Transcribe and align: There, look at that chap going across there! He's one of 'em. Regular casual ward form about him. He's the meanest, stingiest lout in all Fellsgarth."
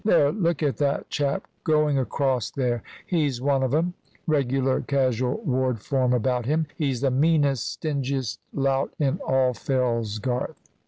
There, 0.03 0.31
look 0.31 0.63
at 0.63 0.77
that 0.77 1.11
chap 1.11 1.45
going 1.63 1.99
across 1.99 2.49
there! 2.49 2.81
He's 3.05 3.39
one 3.39 3.61
of 3.61 3.71
'em. 3.71 3.93
Regular 4.25 4.81
casual 4.81 5.41
ward 5.41 5.79
form 5.79 6.11
about 6.11 6.47
him. 6.47 6.65
He's 6.75 7.01
the 7.01 7.11
meanest, 7.11 7.67
stingiest 7.79 8.39
lout 8.51 8.95
in 8.97 9.19
all 9.19 9.53
Fellsgarth." 9.53 10.57